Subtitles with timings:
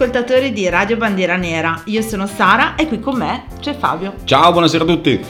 [0.00, 1.82] ascoltatori di Radio Bandiera Nera.
[1.84, 4.14] Io sono Sara e qui con me c'è Fabio.
[4.24, 5.22] Ciao, buonasera a tutti.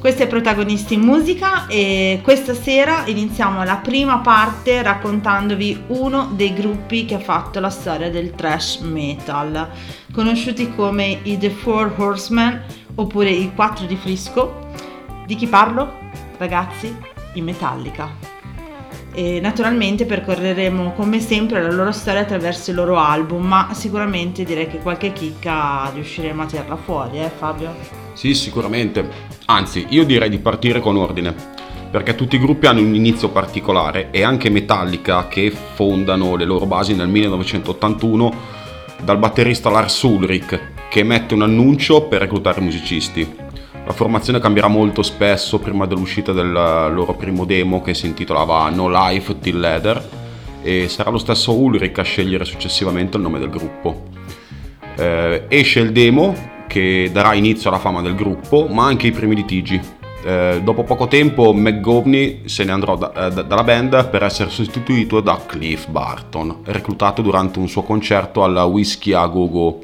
[0.00, 6.52] Questo è Protagonisti in Musica e questa sera iniziamo la prima parte raccontandovi uno dei
[6.54, 9.70] gruppi che ha fatto la storia del thrash metal,
[10.12, 12.64] conosciuti come i The Four Horsemen
[12.96, 14.70] oppure i Quattro di Frisco.
[15.24, 15.98] Di chi parlo?
[16.36, 16.92] Ragazzi,
[17.34, 18.25] in Metallica
[19.16, 24.68] e naturalmente percorreremo come sempre la loro storia attraverso i loro album, ma sicuramente direi
[24.68, 27.74] che qualche chicca riusciremo a tirarla fuori, eh Fabio?
[28.12, 29.08] Sì, sicuramente.
[29.46, 31.34] Anzi, io direi di partire con ordine,
[31.90, 36.66] perché tutti i gruppi hanno un inizio particolare e anche Metallica che fondano le loro
[36.66, 38.34] basi nel 1981
[39.02, 43.44] dal batterista Lars Ulrich che emette un annuncio per reclutare musicisti
[43.86, 48.88] la formazione cambierà molto spesso prima dell'uscita del loro primo demo che si intitolava No
[48.88, 50.08] Life Till Leather
[50.60, 54.08] e sarà lo stesso Ulrich a scegliere successivamente il nome del gruppo.
[54.96, 56.34] Eh, esce il demo
[56.66, 59.80] che darà inizio alla fama del gruppo ma anche i primi litigi.
[60.24, 65.20] Eh, dopo poco tempo McGovney se ne andrà da, eh, dalla band per essere sostituito
[65.20, 69.82] da Cliff Barton, reclutato durante un suo concerto alla Whiskey a Go Go.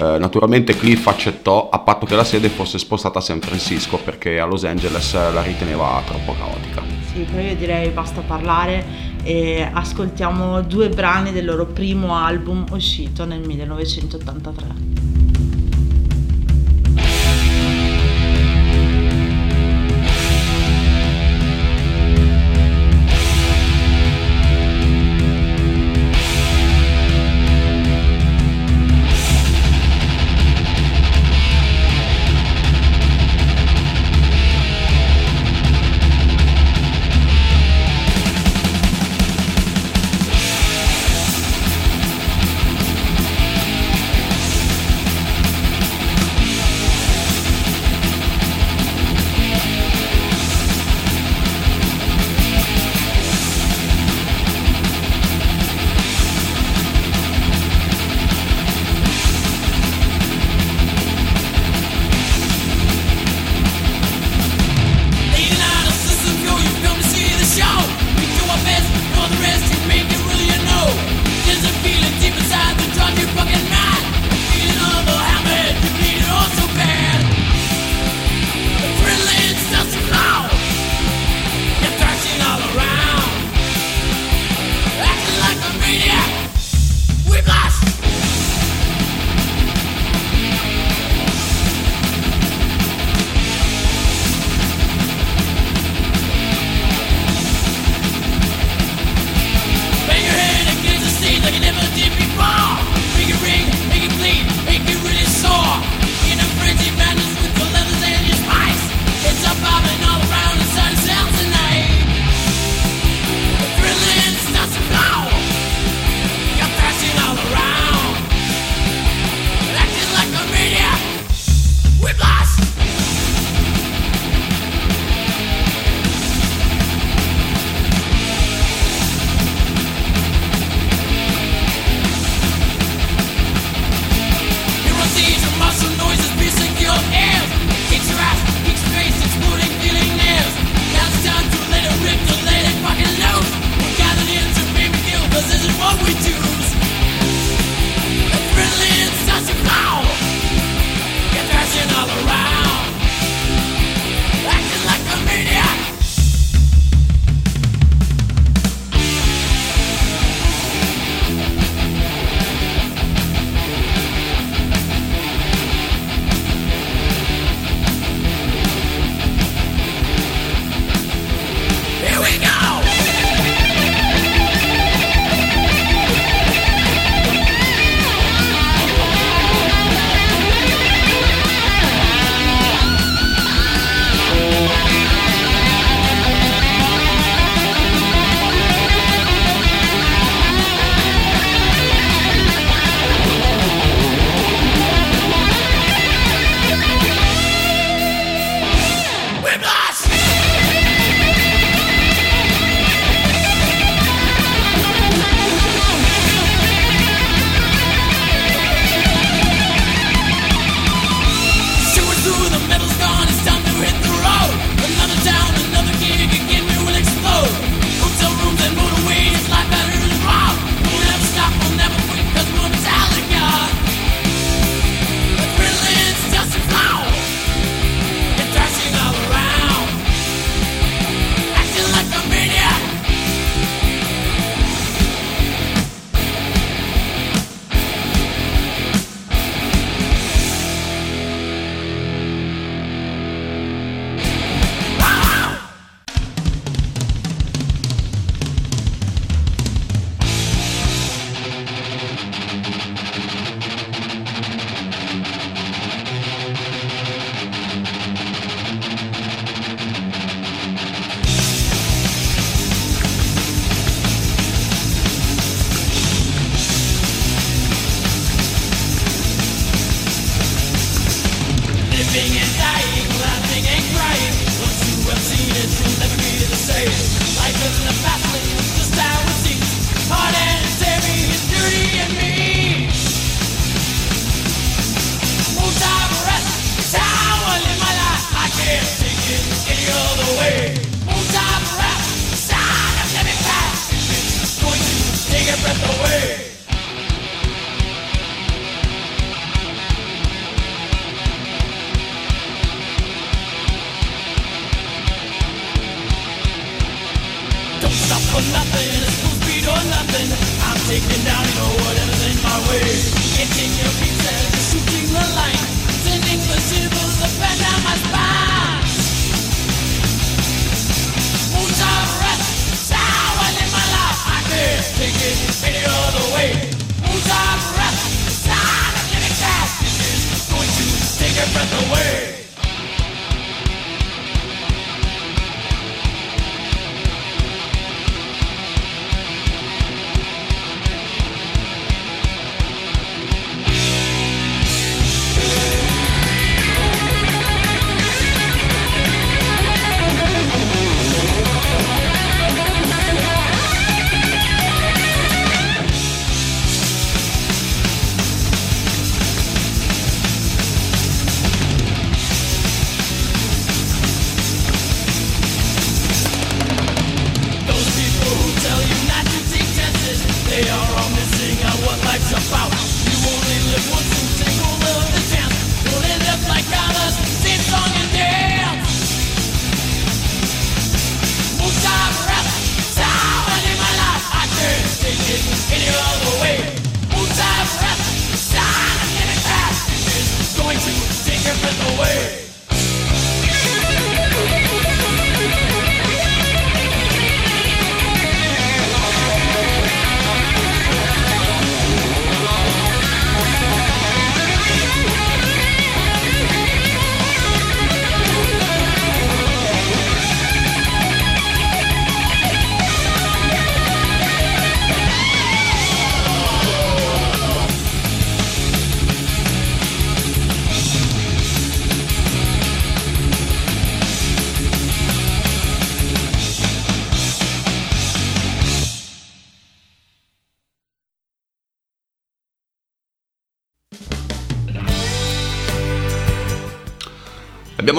[0.00, 4.38] Eh, naturalmente Cliff accettò a patto che la sede fosse spostata a San Francisco perché
[4.38, 6.82] a Los Angeles la riteneva troppo caotica.
[7.12, 8.84] Sì, però io direi basta parlare
[9.24, 14.97] e ascoltiamo due brani del loro primo album uscito nel 1983.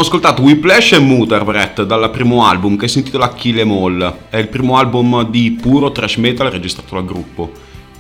[0.10, 4.16] Ascoltato Whiplash e Mutterbreath dal primo album che si intitola Kill Em All.
[4.30, 7.52] È il primo album di puro thrash metal registrato dal gruppo.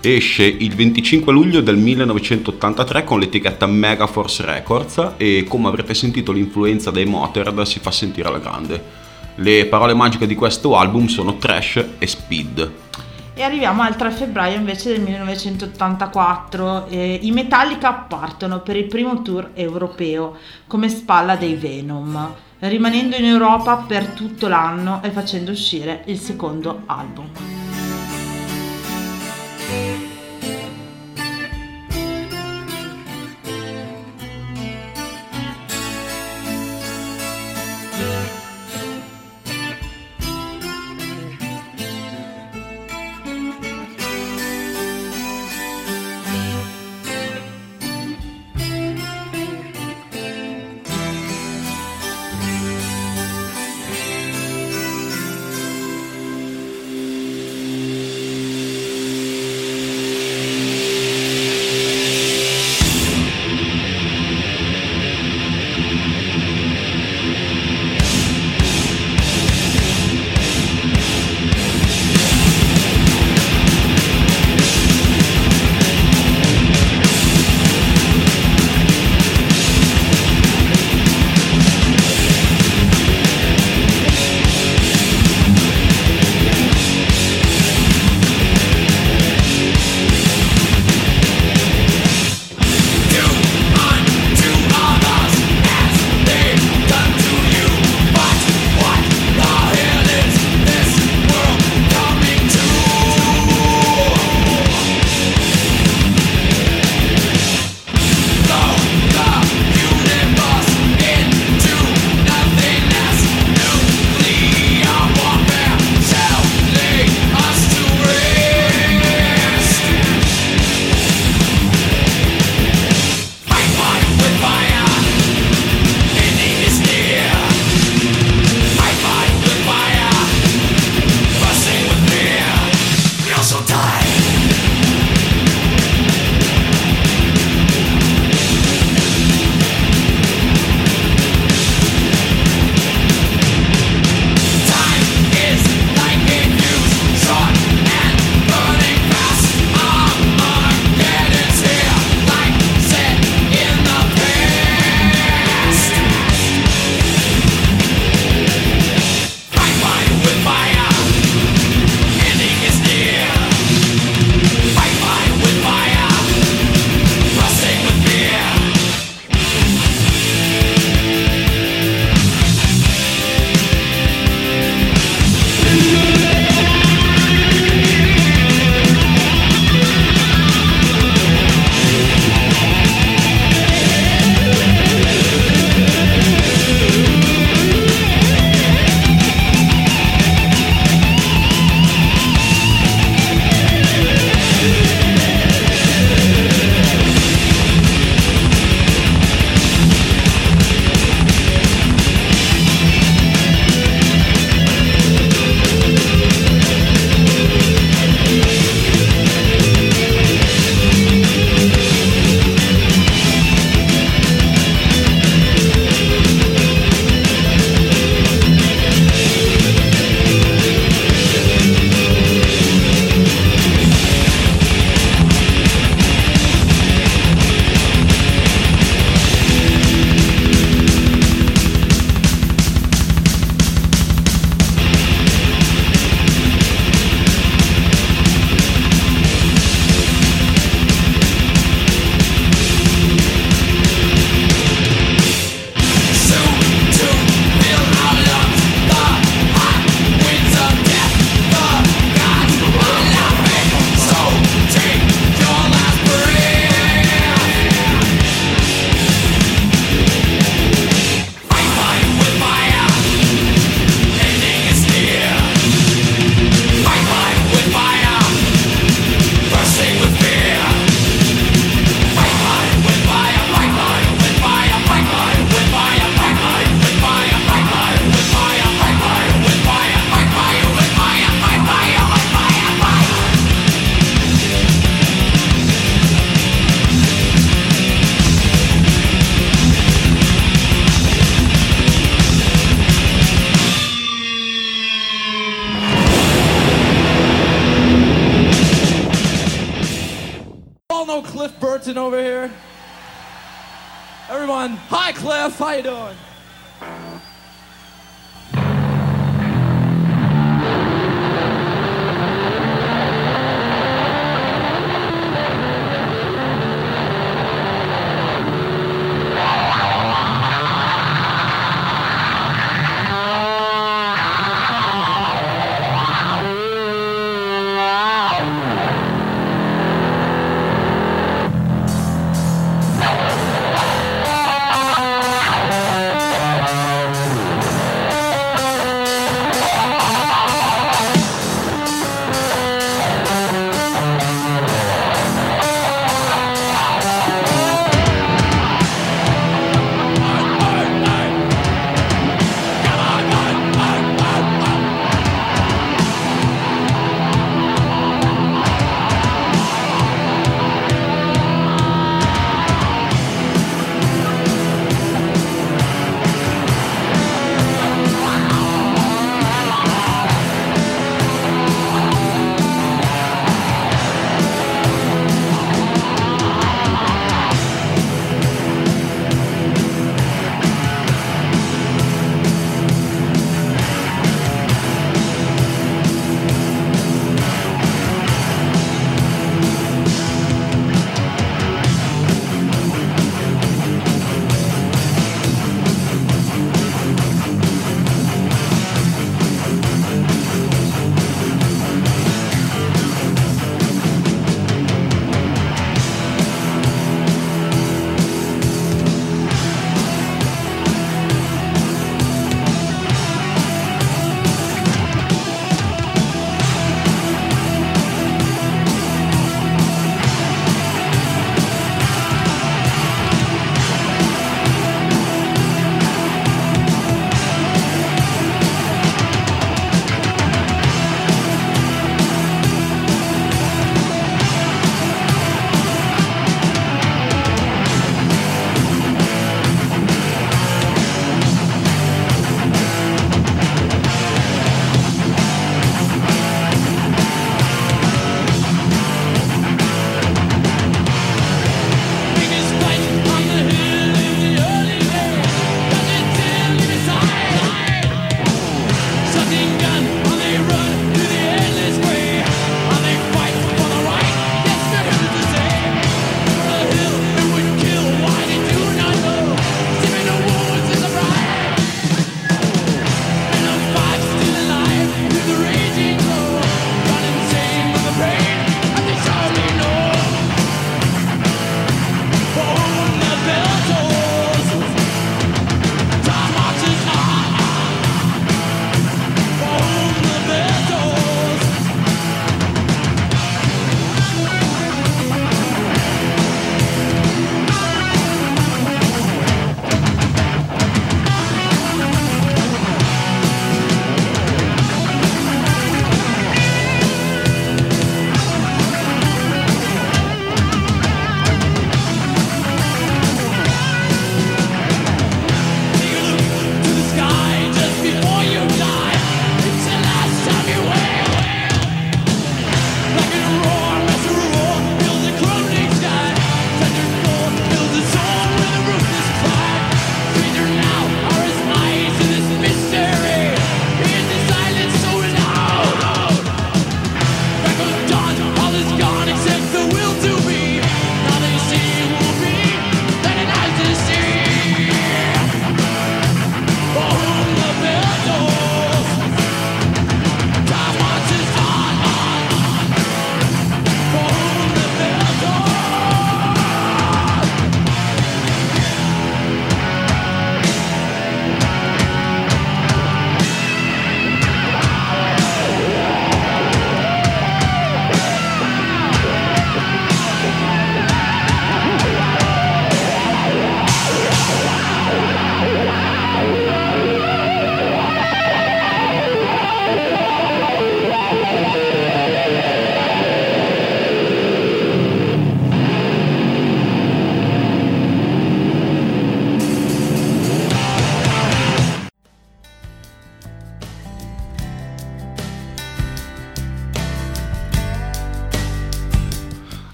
[0.01, 6.89] Esce il 25 luglio del 1983 con l'etichetta Megaforce Records e come avrete sentito l'influenza
[6.89, 8.83] dei Motorhead si fa sentire alla grande.
[9.35, 12.71] Le parole magiche di questo album sono trash e speed.
[13.39, 16.87] E arriviamo al 3 febbraio invece del 1984.
[16.87, 20.35] Eh, I Metallica partono per il primo tour europeo
[20.67, 26.81] come spalla dei Venom, rimanendo in Europa per tutto l'anno e facendo uscire il secondo
[26.87, 27.68] album.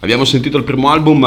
[0.06, 1.24] Abbiamo sentito il primo album,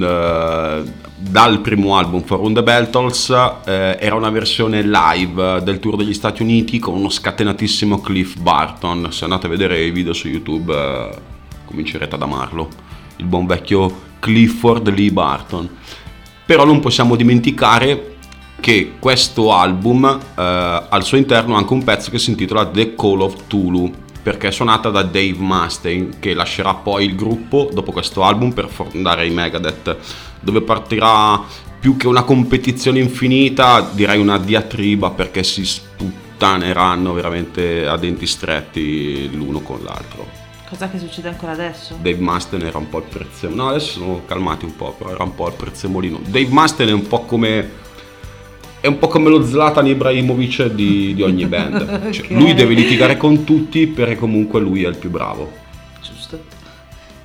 [0.00, 0.82] eh,
[1.16, 3.28] dal primo album For the Beltals,
[3.66, 9.08] eh, era una versione live del tour degli Stati Uniti con uno scatenatissimo Cliff Barton.
[9.10, 11.10] Se andate a vedere i video su YouTube eh,
[11.64, 12.68] comincerete ad amarlo.
[13.16, 15.68] Il buon vecchio Clifford Lee Barton.
[16.46, 18.14] Però non possiamo dimenticare
[18.60, 20.04] che questo album
[20.36, 23.92] al suo interno ha anche un pezzo che si intitola The Call of Tulu
[24.28, 28.68] perché è suonata da Dave Mustaine che lascerà poi il gruppo dopo questo album per
[28.68, 29.96] fondare i Megadeth
[30.40, 31.42] dove partirà
[31.80, 39.34] più che una competizione infinita direi una diatriba perché si sputtaneranno veramente a denti stretti
[39.34, 40.28] l'uno con l'altro.
[40.68, 41.96] Cosa che succede ancora adesso?
[41.98, 43.62] Dave Mustaine era un po' il prezzemolino.
[43.62, 46.20] No adesso sono calmati un po' però era un po' il prezzemolino.
[46.26, 47.86] Dave Mustaine è un po' come
[48.80, 52.10] è un po' come lo Zlatan Ibrahimovic di, di ogni band.
[52.12, 52.30] Cioè, Ok.
[52.30, 55.50] Lui deve litigare con tutti perché comunque lui è il più bravo.
[56.02, 56.56] Giusto.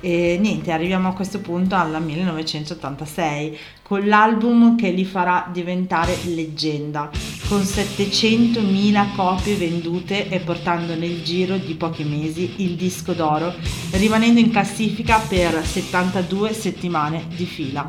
[0.00, 7.08] E niente, arriviamo a questo punto alla 1986 con l'album che li farà diventare leggenda,
[7.48, 13.54] con 700.000 copie vendute e portando nel giro di pochi mesi il disco d'oro,
[13.92, 17.88] rimanendo in classifica per 72 settimane di fila.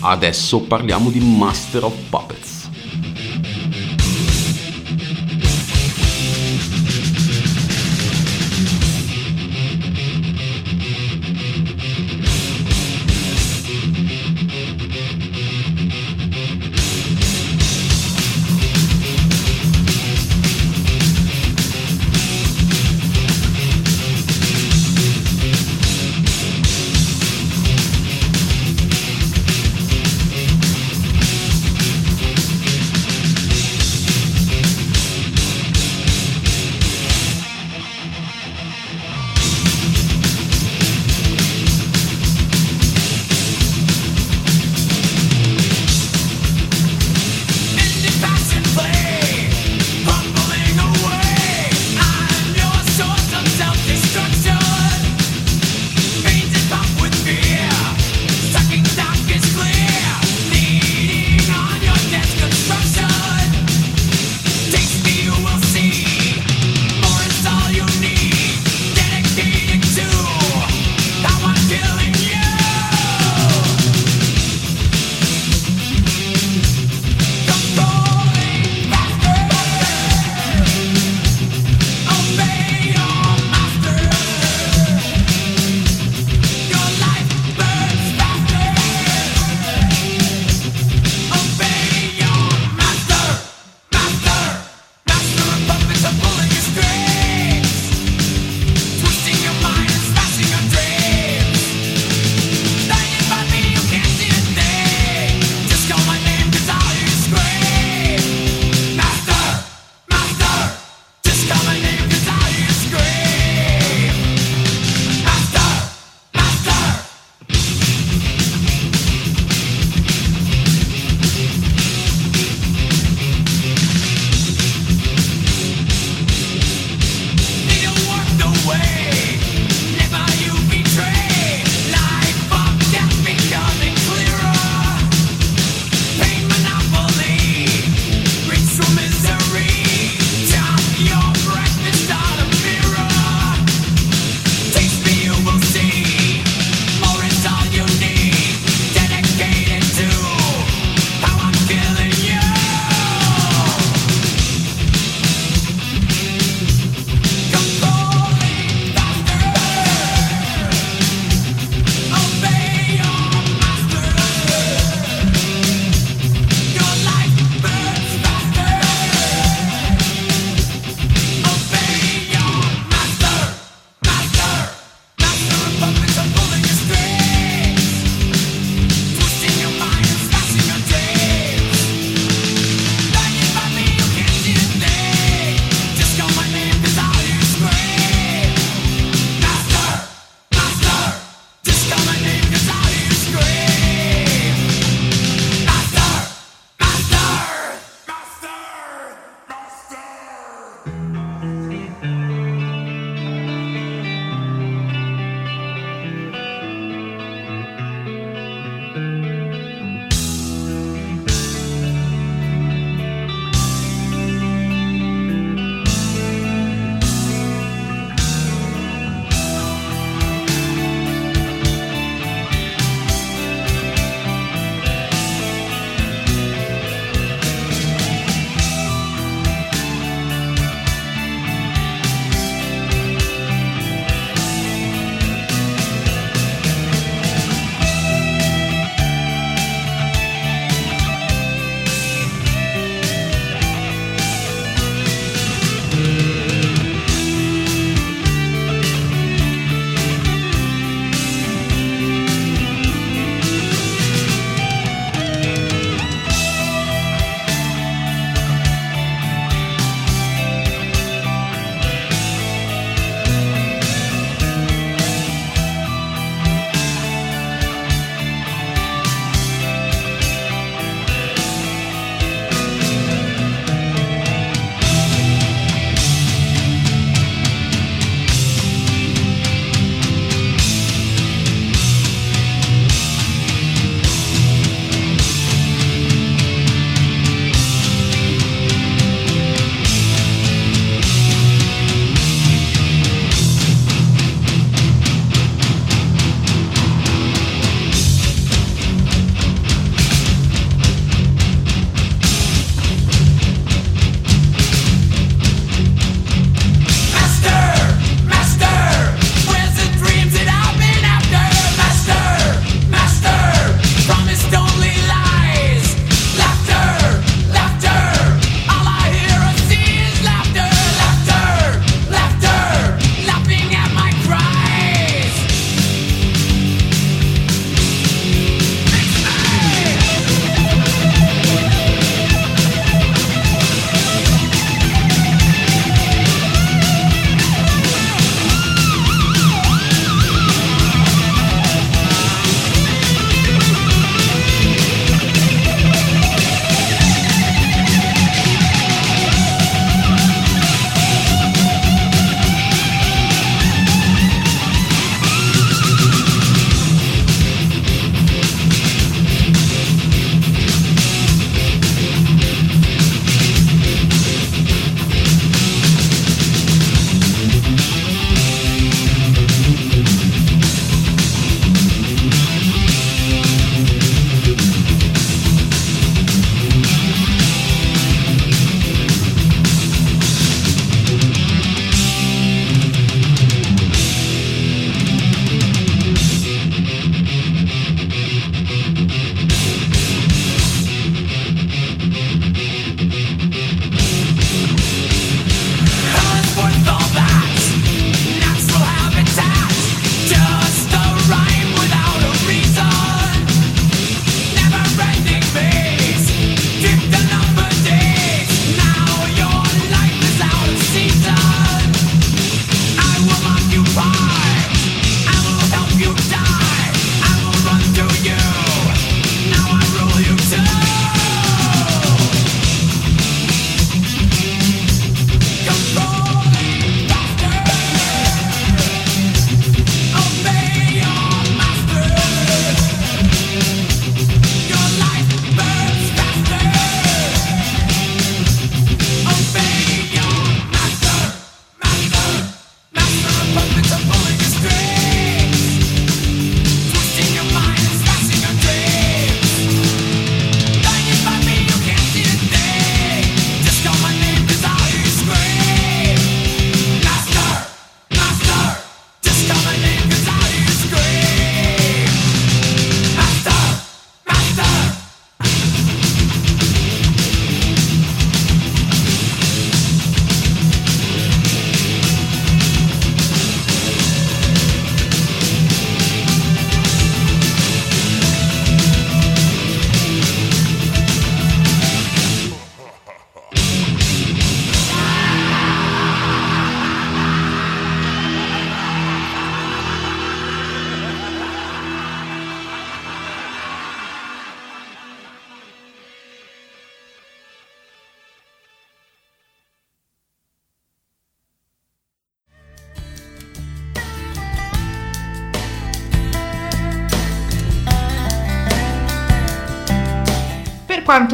[0.00, 2.55] Adesso parliamo di Master of Puppets.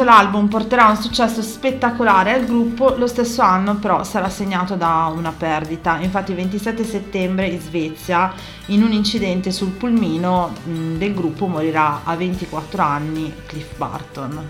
[0.03, 5.12] Quanto l'album porterà un successo spettacolare al gruppo, lo stesso anno però sarà segnato da
[5.15, 5.99] una perdita.
[5.99, 8.33] Infatti il 27 settembre in Svezia,
[8.67, 14.49] in un incidente sul pulmino del gruppo, morirà a 24 anni Cliff Barton.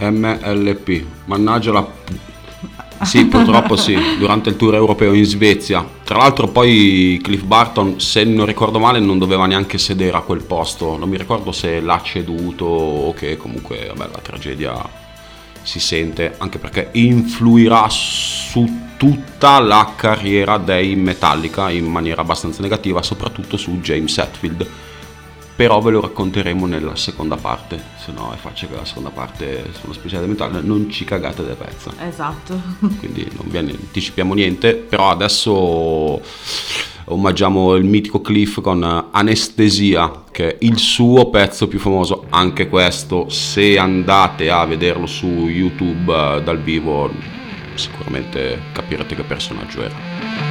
[0.00, 2.27] MLP, mannaggia la...
[3.02, 5.86] Sì, purtroppo sì, durante il tour europeo in Svezia.
[6.04, 10.42] Tra l'altro poi Cliff Barton, se non ricordo male, non doveva neanche sedere a quel
[10.42, 10.96] posto.
[10.96, 15.06] Non mi ricordo se l'ha ceduto o che comunque vabbè, la tragedia
[15.62, 23.02] si sente, anche perché influirà su tutta la carriera dei Metallica in maniera abbastanza negativa,
[23.02, 24.66] soprattutto su James Hetfield
[25.58, 29.72] però ve lo racconteremo nella seconda parte, se no è facile che la seconda parte
[29.72, 31.92] sulla speciale mentale non ci cagate del pezzo.
[31.98, 32.62] Esatto.
[33.00, 36.22] Quindi non vi anticipiamo niente, però adesso
[37.06, 43.28] omaggiamo il mitico Cliff con Anestesia, che è il suo pezzo più famoso, anche questo,
[43.28, 47.10] se andate a vederlo su YouTube eh, dal vivo
[47.74, 50.47] sicuramente capirete che personaggio era.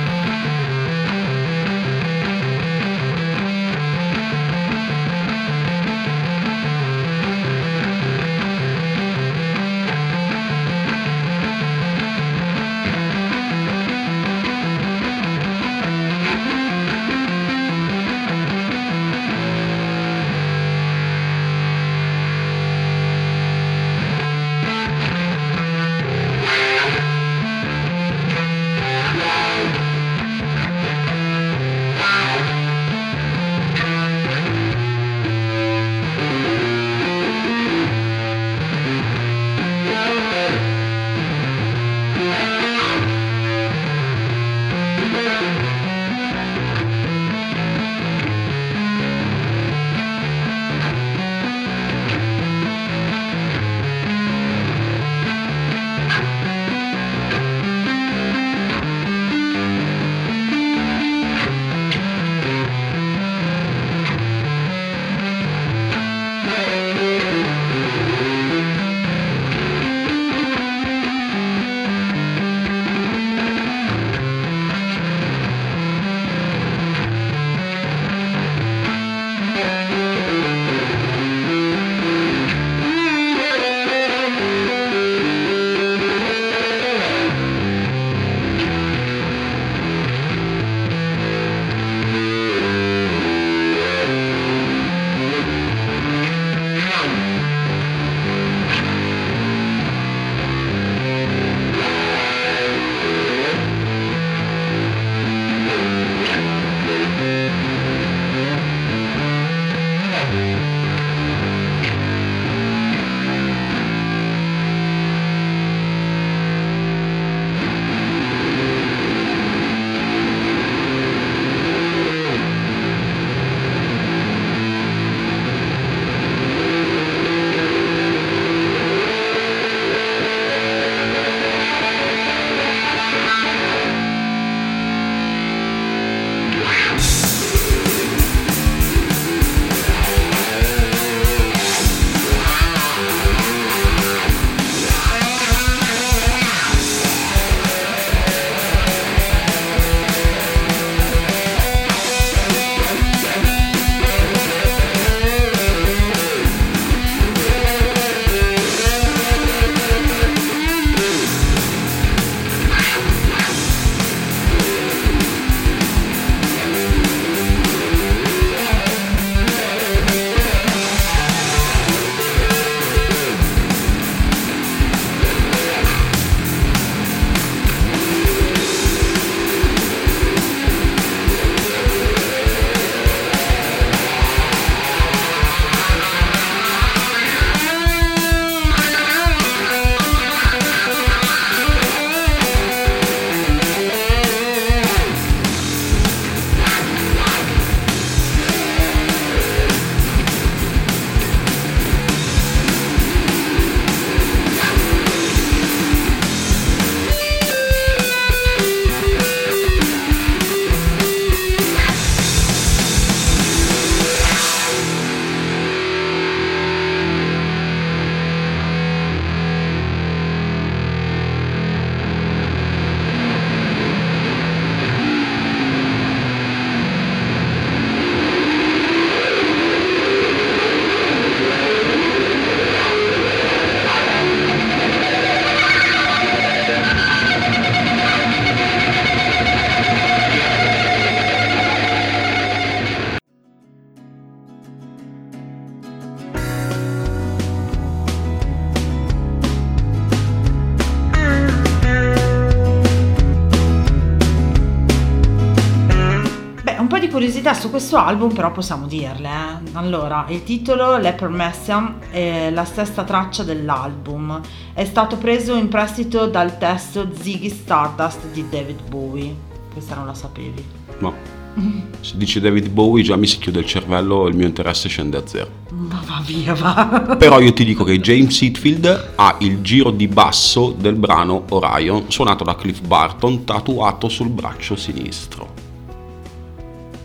[257.48, 259.30] Curiosità su questo album però possiamo dirle.
[259.30, 259.70] eh.
[259.74, 264.41] Allora, il titolo Leper Messiam è la stessa traccia dell'album.
[264.74, 269.34] È stato preso in prestito dal testo Ziggy Stardust di David Bowie.
[269.72, 270.64] Questa non la sapevi.
[271.00, 271.14] No.
[272.02, 275.18] Se dice David Bowie già mi si chiude il cervello e il mio interesse scende
[275.18, 275.50] a zero.
[275.70, 277.16] Ma va via, va.
[277.18, 282.06] Però io ti dico che James Hetfield ha il giro di basso del brano Orion,
[282.08, 285.66] suonato da Cliff Barton, tatuato sul braccio sinistro.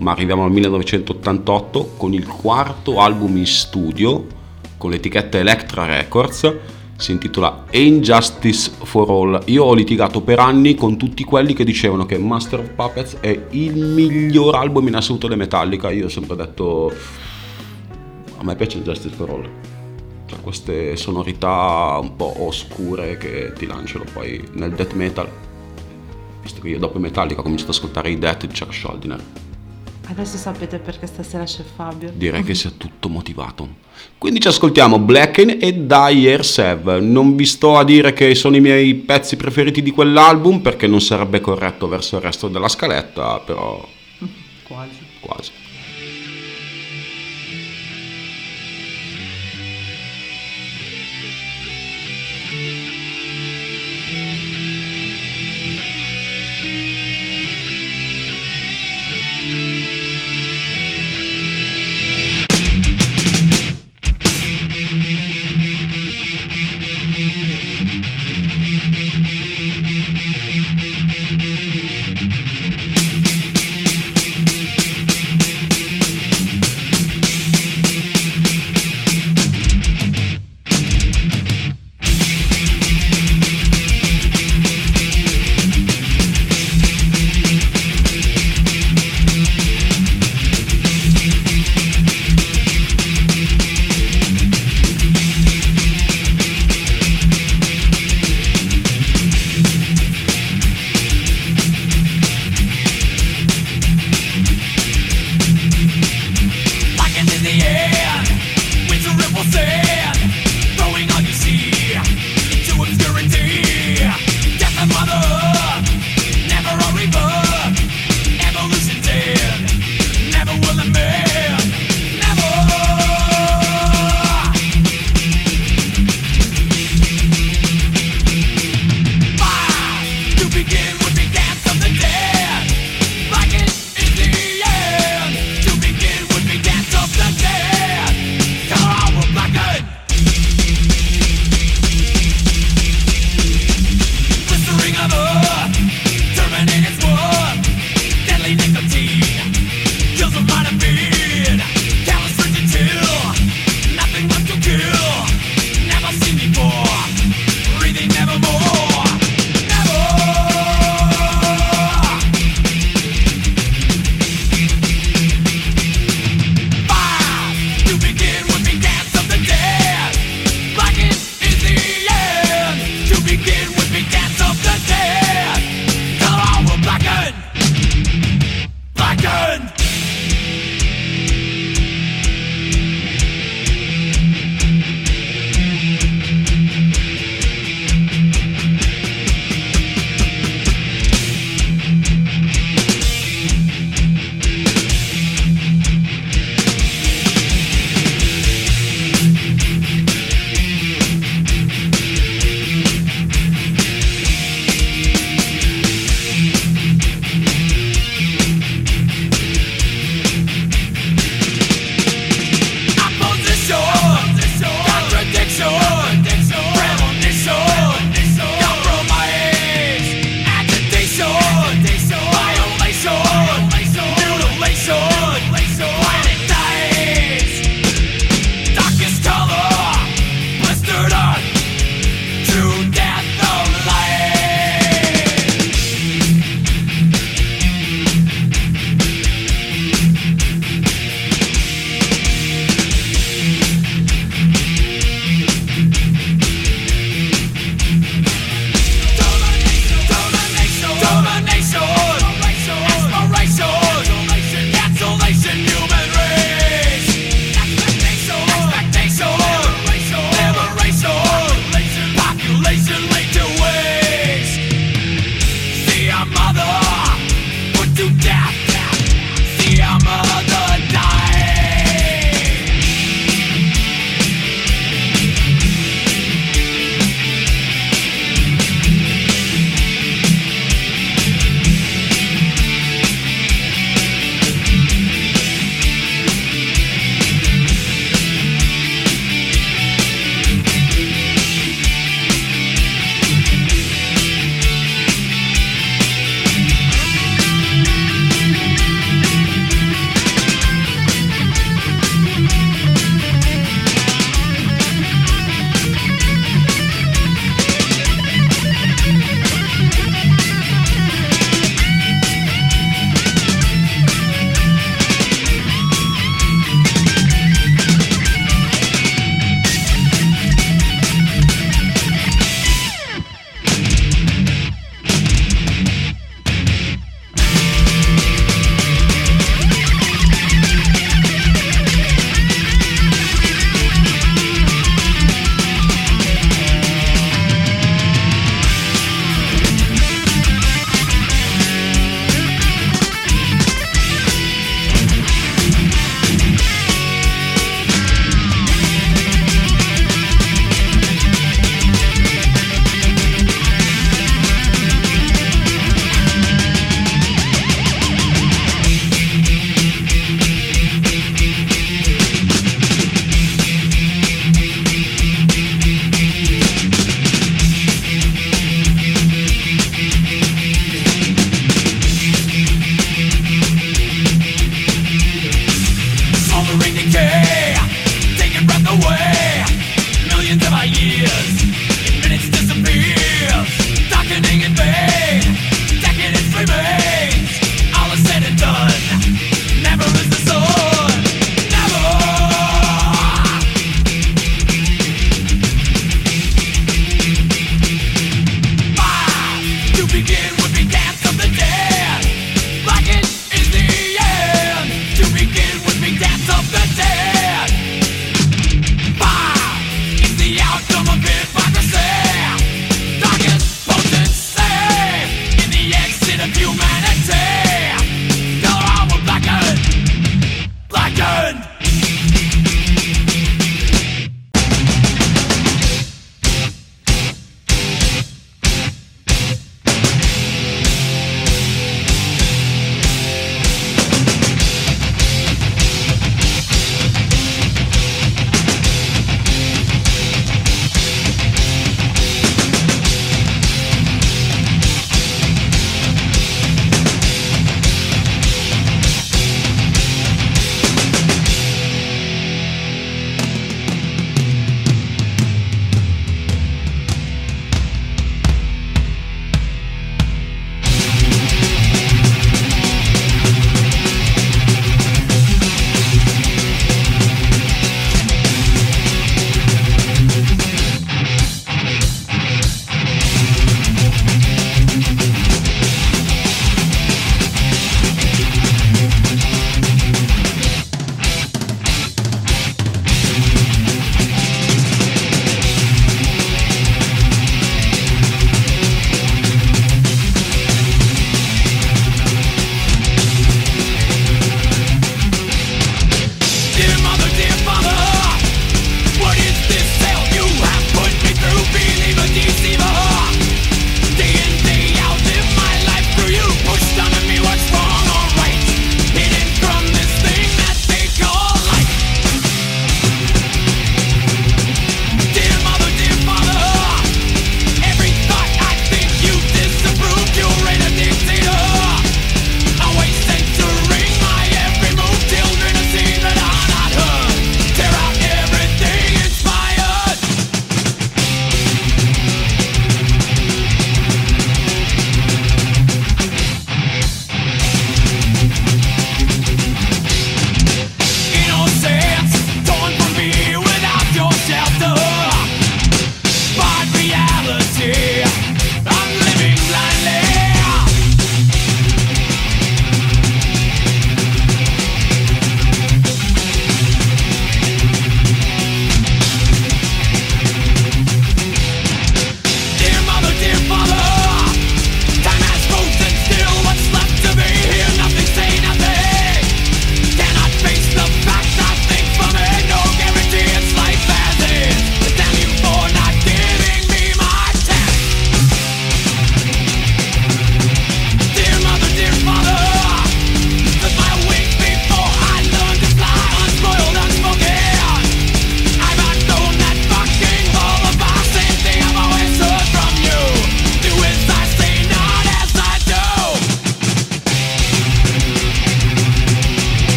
[0.00, 4.26] Ma arriviamo al 1988 con il quarto album in studio
[4.78, 6.56] con l'etichetta Electra Records.
[6.96, 9.42] Si intitola Injustice for All.
[9.46, 13.46] Io ho litigato per anni con tutti quelli che dicevano che Master of Puppets è
[13.50, 15.90] il miglior album in assoluto dei Metallica.
[15.90, 16.90] Io ho sempre detto
[18.38, 19.48] a me piace Justice for All.
[20.24, 25.28] Cioè, queste sonorità un po' oscure che ti lanciano poi nel death metal.
[26.40, 29.49] Visto che io dopo Metallica ho cominciato ad ascoltare i death di Chuck Schuldiner.
[30.10, 32.10] Adesso sapete perché stasera c'è Fabio.
[32.12, 33.76] Direi che sia tutto motivato.
[34.18, 36.98] Quindi ci ascoltiamo Blacken e Die Sev.
[36.98, 41.00] Non vi sto a dire che sono i miei pezzi preferiti di quell'album perché non
[41.00, 43.86] sarebbe corretto verso il resto della scaletta, però
[44.66, 44.98] Quasi.
[45.20, 45.50] quasi.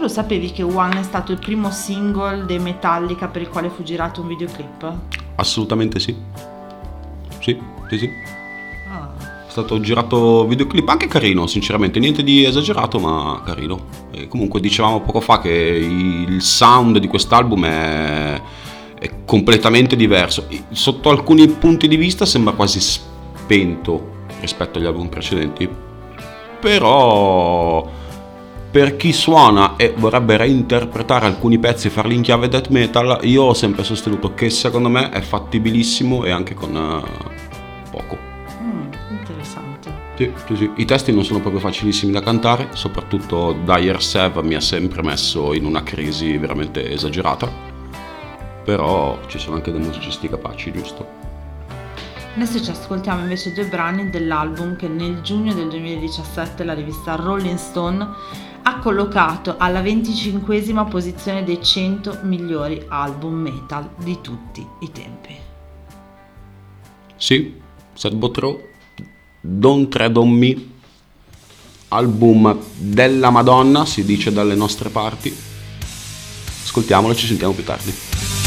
[0.00, 3.82] Lo sapevi che One è stato il primo single dei Metallica per il quale fu
[3.82, 4.92] girato un videoclip?
[5.36, 6.16] Assolutamente sì.
[7.40, 7.58] Sì,
[7.88, 8.10] sì, sì.
[8.90, 9.10] Ah.
[9.46, 13.86] È stato girato videoclip anche carino, sinceramente, niente di esagerato, ma carino.
[14.10, 18.42] E comunque dicevamo poco fa che il sound di quest'album è,
[18.98, 20.46] è completamente diverso.
[20.70, 25.68] Sotto alcuni punti di vista sembra quasi spento rispetto agli album precedenti.
[26.60, 27.88] Però
[28.70, 33.44] per chi suona e vorrebbe reinterpretare alcuni pezzi e farli in chiave death metal, io
[33.44, 38.18] ho sempre sostenuto che secondo me è fattibilissimo e anche con eh, poco.
[38.62, 39.90] Mm, interessante.
[40.16, 40.70] Sì, sì, sì.
[40.76, 45.54] I testi non sono proprio facilissimi da cantare, soprattutto Dire Sev mi ha sempre messo
[45.54, 47.50] in una crisi veramente esagerata,
[48.64, 51.16] però ci sono anche dei musicisti capaci, giusto?
[52.34, 57.56] Adesso ci ascoltiamo invece due brani dell'album che nel giugno del 2017 la rivista Rolling
[57.56, 58.06] Stone
[58.68, 65.34] ha collocato alla 25esima posizione dei 100 migliori album metal di tutti i tempi.
[67.16, 67.58] Sì,
[67.94, 68.68] Sad Botro,
[69.40, 70.56] Don't Tread on Me,
[71.88, 75.34] album della Madonna, si dice dalle nostre parti.
[76.64, 78.37] Ascoltiamolo ci sentiamo più tardi.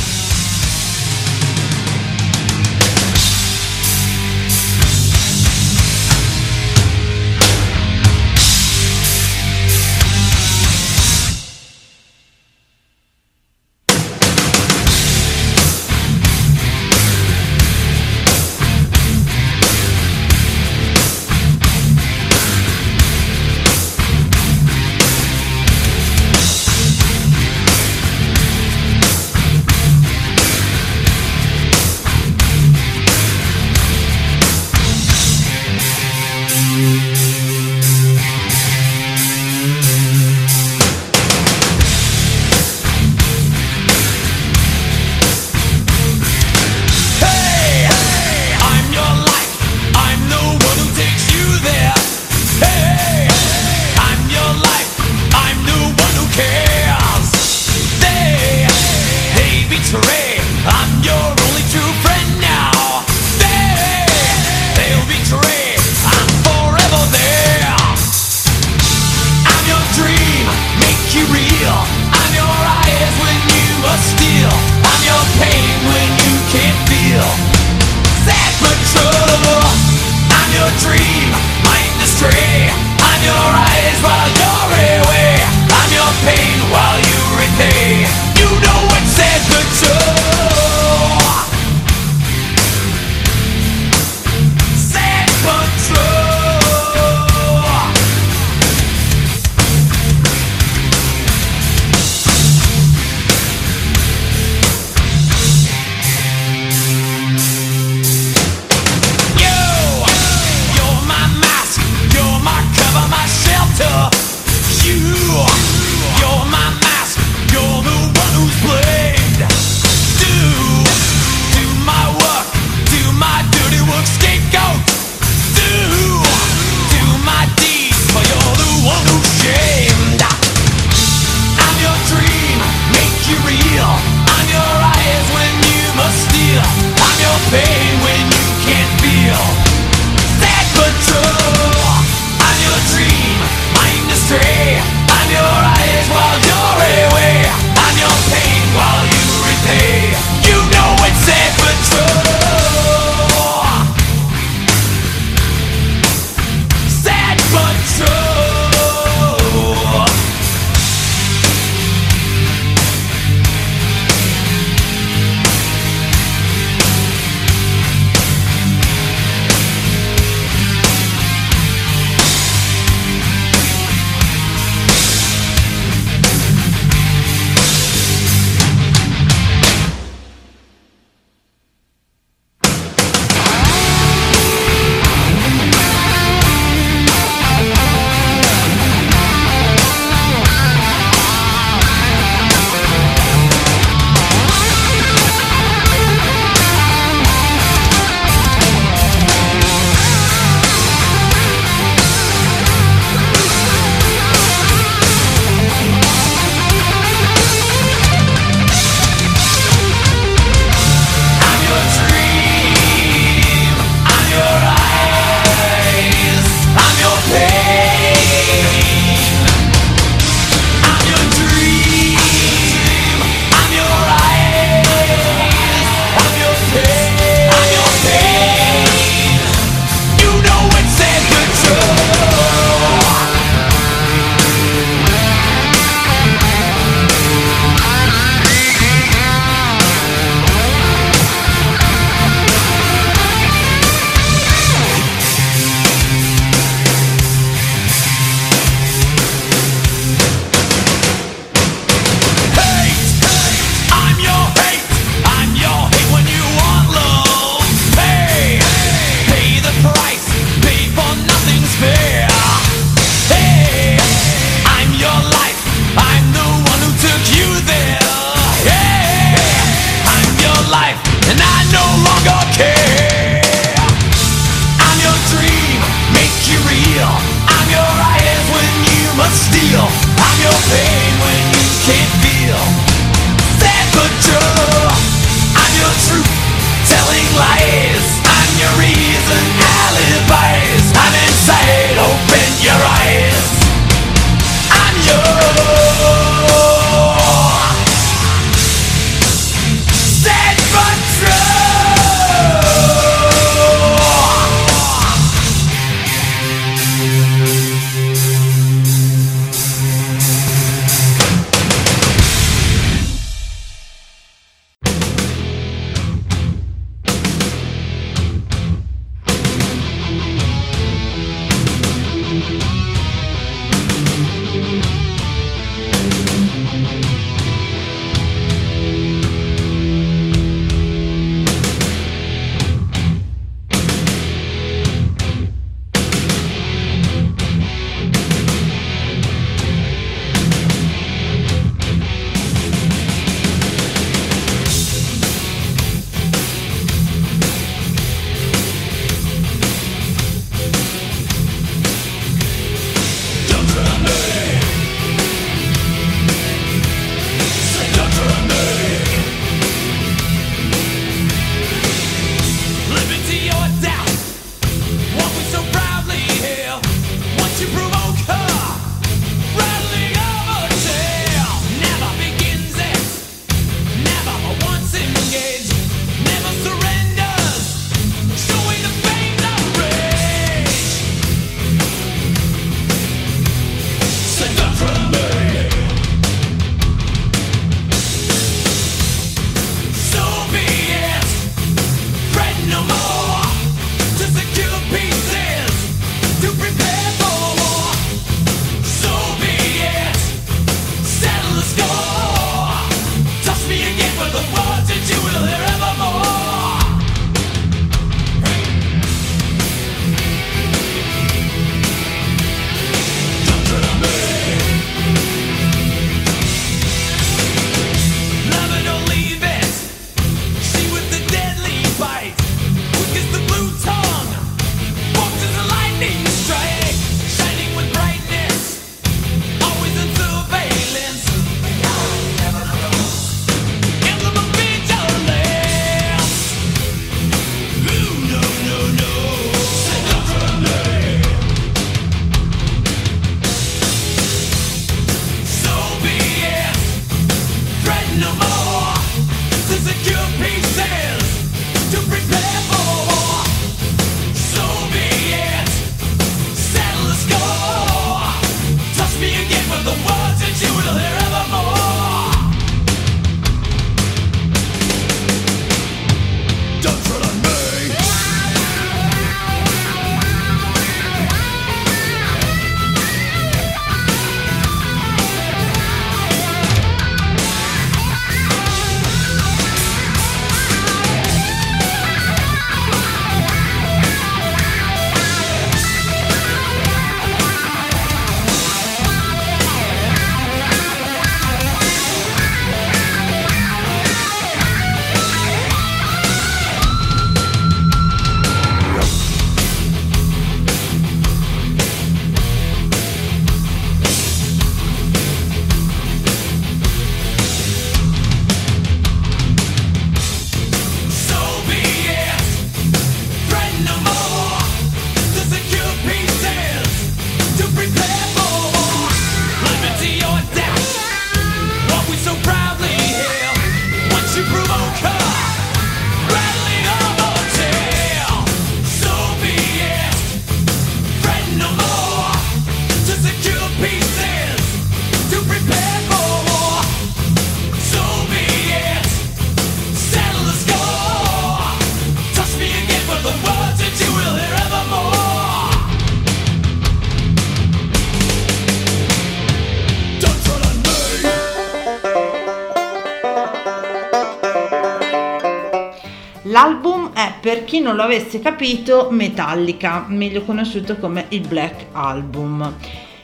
[558.12, 562.74] Avesse capito, Metallica, meglio conosciuto come il Black Album.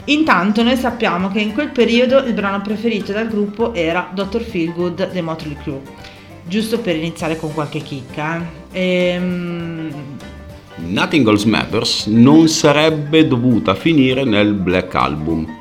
[0.05, 4.41] Intanto noi sappiamo che in quel periodo il brano preferito dal gruppo era Dr.
[4.41, 5.81] Feelgood dei Motley Crue.
[6.45, 8.41] Giusto per iniziare con qualche chicca.
[8.71, 9.11] Eh.
[9.11, 9.91] Ehm,
[10.75, 15.55] Nothing Else Matters non sarebbe dovuta finire nel Black Album.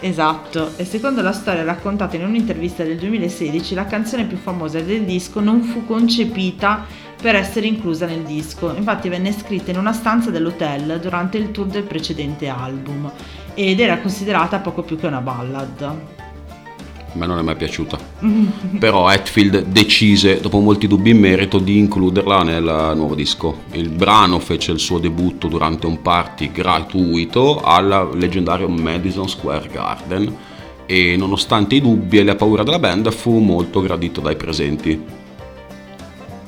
[0.00, 5.04] Esatto, e secondo la storia raccontata in un'intervista del 2016, la canzone più famosa del
[5.04, 6.84] disco non fu concepita
[7.20, 11.66] per essere inclusa nel disco, infatti venne scritta in una stanza dell'hotel durante il tour
[11.66, 13.10] del precedente album
[13.54, 15.82] ed era considerata poco più che una ballad.
[15.82, 17.98] A me non è mai piaciuta.
[18.78, 23.62] Però Hetfield decise, dopo molti dubbi in merito, di includerla nel nuovo disco.
[23.72, 30.36] Il brano fece il suo debutto durante un party gratuito al leggendario Madison Square Garden
[30.84, 35.24] e nonostante i dubbi e le paure della band fu molto gradito dai presenti.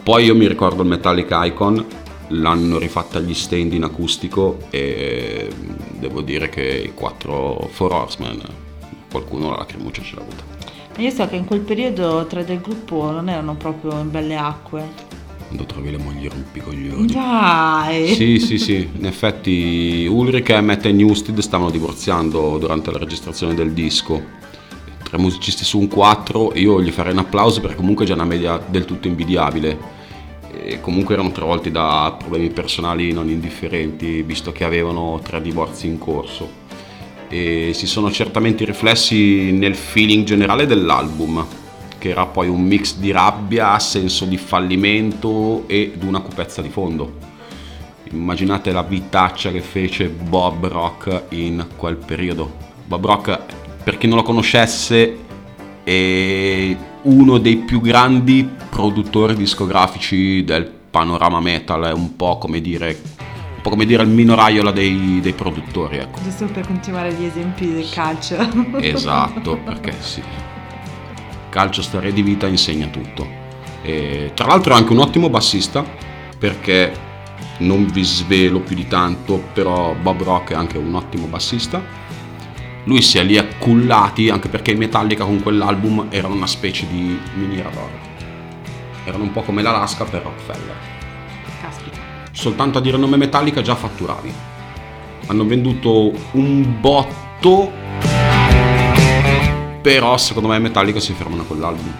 [0.08, 1.84] Poi io mi ricordo il Metallic Icon,
[2.28, 5.50] l'hanno rifatta agli stand in acustico e
[5.98, 8.40] devo dire che i quattro Four Horsemen,
[9.10, 10.44] qualcuno la lacrimuccia ce l'ha avuta.
[11.02, 14.88] Io so che in quel periodo tre del gruppo non erano proprio in belle acque.
[15.46, 17.12] Quando trovi le mogli rompi coglioni.
[17.12, 18.08] Dai!
[18.14, 23.52] Sì, sì, sì, in effetti Ulrich e Matt e Newsted stavano divorziando durante la registrazione
[23.52, 24.22] del disco.
[25.02, 28.24] Tre musicisti su un quattro, io gli farei un applauso perché comunque è già una
[28.24, 29.96] media del tutto invidiabile.
[30.50, 35.98] E comunque erano travolti da problemi personali non indifferenti, visto che avevano tre divorzi in
[35.98, 36.66] corso.
[37.28, 41.46] E si sono certamente riflessi nel feeling generale dell'album,
[41.98, 46.70] che era poi un mix di rabbia, senso di fallimento e di una cupezza di
[46.70, 47.26] fondo.
[48.10, 52.50] Immaginate la vitaccia che fece Bob Rock in quel periodo.
[52.86, 53.38] Bob Rock,
[53.84, 55.26] per chi non lo conoscesse,
[55.88, 62.98] è uno dei più grandi produttori discografici del panorama metal, è un po' come dire,
[63.18, 65.96] un po' come dire il minoraiola dei, dei produttori.
[65.96, 66.20] Ecco.
[66.22, 68.36] Giusto per continuare gli esempi del calcio.
[68.80, 70.22] Esatto, perché sì.
[71.48, 73.26] Calcio, storia di vita insegna tutto.
[73.80, 75.82] E, tra l'altro è anche un ottimo bassista,
[76.38, 76.92] perché
[77.60, 81.82] non vi svelo più di tanto, però Bob Rock è anche un ottimo bassista.
[82.88, 87.20] Lui si è lì accullati, anche perché i Metallica con quell'album erano una specie di
[87.34, 87.90] mini radar.
[89.04, 90.74] Erano un po' come l'Alaska per Rockefeller.
[91.60, 91.98] Caspita.
[92.32, 94.32] Soltanto a dire il nome Metallica già fatturavi.
[95.26, 97.70] Hanno venduto un botto,
[99.82, 101.94] però secondo me Metallica si fermano a quell'album.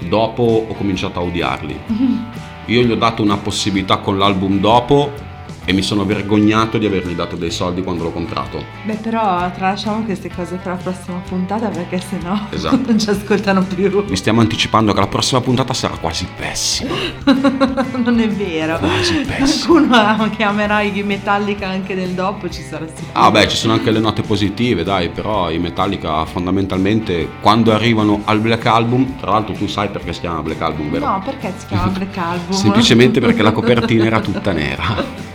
[0.00, 1.80] Dopo ho cominciato a odiarli.
[2.66, 5.29] Io gli ho dato una possibilità con l'album dopo
[5.64, 8.64] e mi sono vergognato di avergli dato dei soldi quando l'ho comprato.
[8.84, 12.80] Beh, però tralasciamo queste cose per la prossima puntata perché sennò Esatto.
[12.86, 14.04] non ci ascoltano più.
[14.04, 16.90] Vi stiamo anticipando che la prossima puntata sarà quasi pessima.
[18.04, 18.78] non è vero.
[18.78, 19.86] Quasi pessimo.
[19.86, 23.10] Qualcuno che amerà i Metallica anche nel dopo ci sarà sicuro.
[23.12, 28.22] Ah beh, ci sono anche le note positive, dai, però i Metallica fondamentalmente quando arrivano
[28.24, 31.06] al Black Album, tra l'altro tu sai perché si chiama Black Album, vero?
[31.06, 32.52] No, perché si chiama Black Album?
[32.56, 35.28] Semplicemente perché la copertina era tutta nera.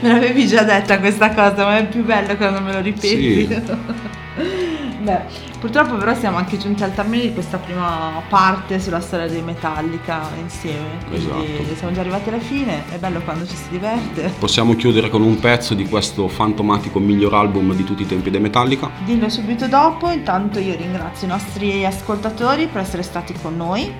[0.00, 3.46] Me l'avevi già detta questa cosa, ma è più bello quando me lo ripeti.
[3.46, 3.62] Sì.
[5.00, 5.20] Beh,
[5.58, 10.28] purtroppo però siamo anche giunti al termine di questa prima parte sulla storia dei Metallica
[10.38, 10.98] insieme.
[11.08, 11.74] Quindi Esatto.
[11.76, 14.30] siamo già arrivati alla fine, è bello quando ci si diverte.
[14.38, 18.40] Possiamo chiudere con un pezzo di questo fantomatico miglior album di tutti i tempi dei
[18.40, 18.90] Metallica.
[19.04, 23.90] Dillo subito dopo, intanto io ringrazio i nostri ascoltatori per essere stati con noi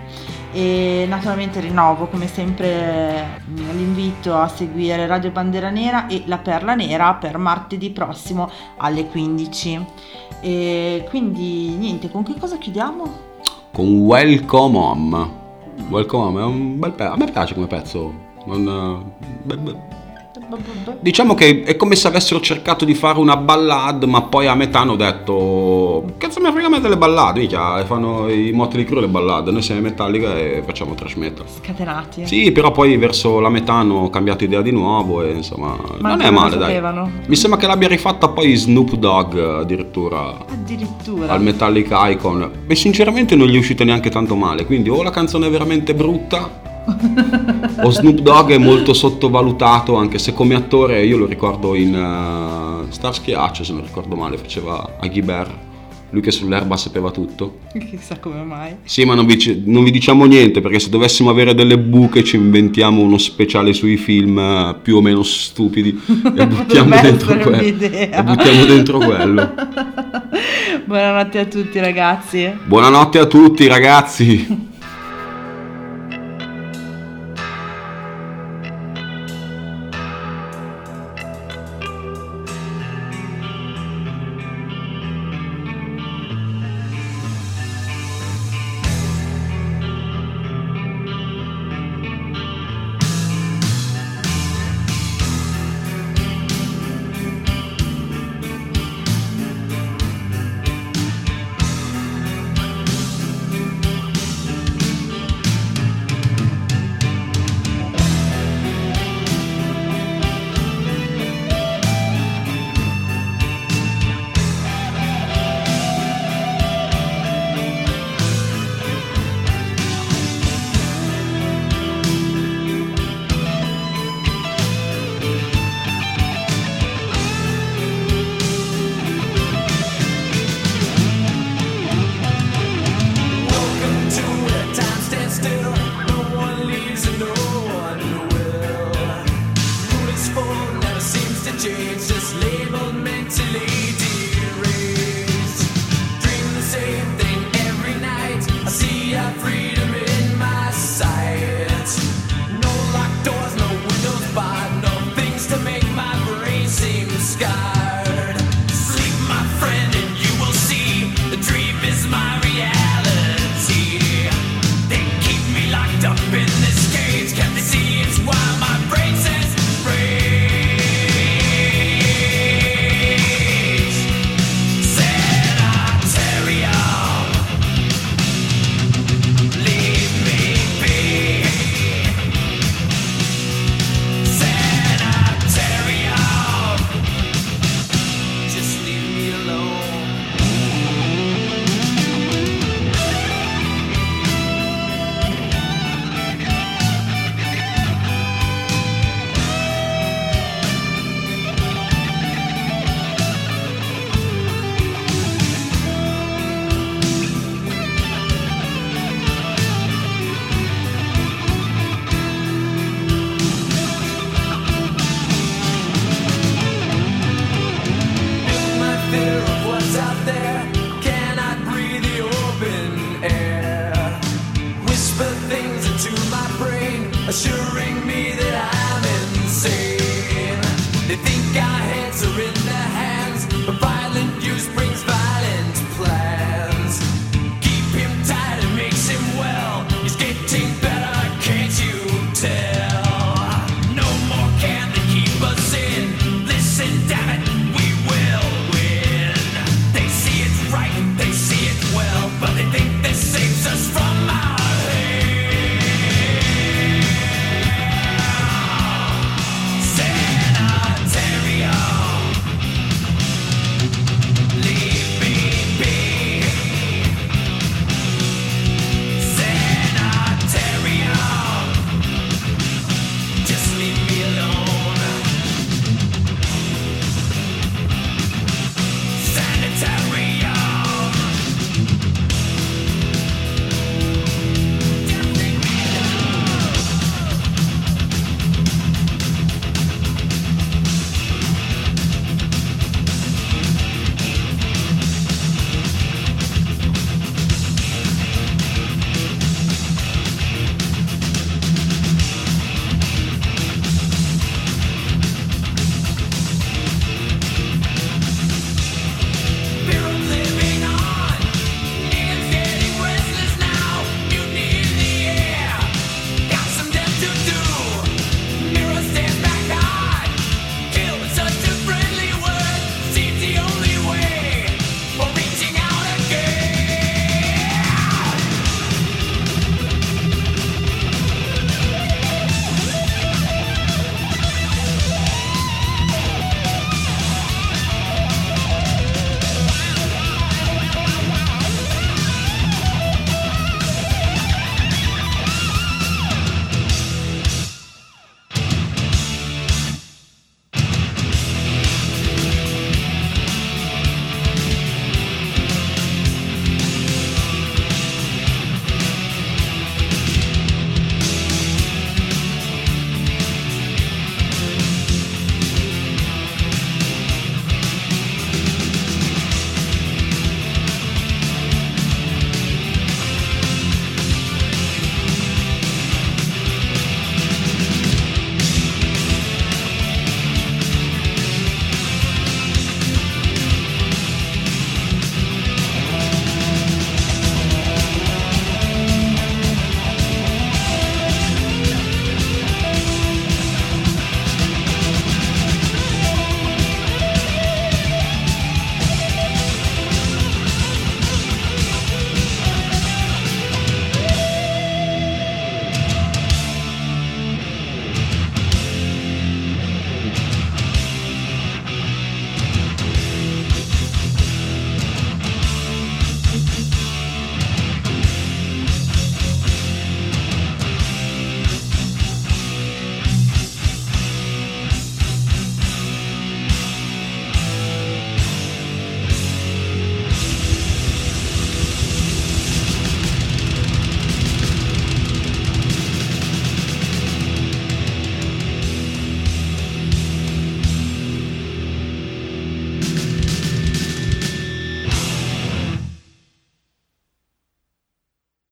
[0.52, 7.14] e naturalmente rinnovo come sempre l'invito a seguire Radio Bandera Nera e La Perla Nera
[7.14, 9.86] per martedì prossimo alle 15.
[10.40, 13.28] E quindi niente, con che cosa chiudiamo?
[13.72, 15.30] Con Welcome Home.
[15.88, 17.12] Welcome Home è un bel pezzo.
[17.12, 18.12] A me piace come pezzo.
[18.46, 19.98] Non, eh, beh.
[21.00, 24.80] Diciamo che è come se avessero cercato di fare una ballad, ma poi a metà
[24.80, 25.32] hanno detto:
[26.16, 29.48] Cazzo, mi frega a me delle ballad, minchia, fanno i Motley Crue le ballad.
[29.48, 31.46] Noi siamo in Metallica e facciamo trash metal.
[31.48, 32.26] Scatenati.
[32.26, 36.20] Sì, però poi verso la metà hanno cambiato idea di nuovo e insomma, Ma non
[36.20, 36.80] è male, dai.
[37.26, 41.32] Mi sembra che l'abbia rifatta poi Snoop Dogg addirittura Addirittura.
[41.32, 45.10] al Metallic Icon e sinceramente non gli è uscita neanche tanto male quindi o la
[45.10, 46.68] canzone è veramente brutta
[47.82, 52.90] o Snoop Dogg è molto sottovalutato anche se come attore io lo ricordo in uh,
[52.90, 55.68] Starsky Hutch se non ricordo male faceva Aghi Bear
[56.10, 57.58] lui che sull'erba sapeva tutto
[57.90, 58.76] Chissà come mai.
[58.84, 62.36] sì ma non vi, non vi diciamo niente perché se dovessimo avere delle buche ci
[62.36, 66.00] inventiamo uno speciale sui film eh, più o meno stupidi
[66.36, 69.54] e buttiamo dentro quello e buttiamo dentro quello
[70.84, 72.50] Buonanotte a tutti ragazzi.
[72.64, 74.68] buonanotte a tutti ragazzi